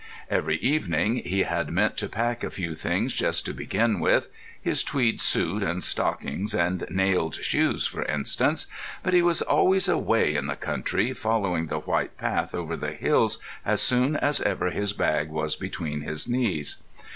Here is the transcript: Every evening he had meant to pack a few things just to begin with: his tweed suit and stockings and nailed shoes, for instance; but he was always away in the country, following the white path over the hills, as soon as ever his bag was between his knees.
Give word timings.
Every 0.31 0.55
evening 0.57 1.17
he 1.17 1.43
had 1.43 1.69
meant 1.71 1.95
to 1.97 2.09
pack 2.09 2.43
a 2.43 2.49
few 2.49 2.73
things 2.73 3.13
just 3.13 3.45
to 3.45 3.53
begin 3.53 3.99
with: 3.99 4.29
his 4.59 4.81
tweed 4.81 5.21
suit 5.21 5.61
and 5.61 5.83
stockings 5.83 6.55
and 6.55 6.83
nailed 6.89 7.35
shoes, 7.35 7.85
for 7.85 8.01
instance; 8.05 8.65
but 9.03 9.13
he 9.13 9.21
was 9.21 9.43
always 9.43 9.87
away 9.87 10.33
in 10.35 10.47
the 10.47 10.55
country, 10.55 11.13
following 11.13 11.67
the 11.67 11.81
white 11.81 12.17
path 12.17 12.55
over 12.55 12.75
the 12.75 12.93
hills, 12.93 13.37
as 13.63 13.79
soon 13.79 14.15
as 14.15 14.41
ever 14.41 14.71
his 14.71 14.91
bag 14.91 15.29
was 15.29 15.55
between 15.55 16.01
his 16.01 16.27
knees. 16.27 16.81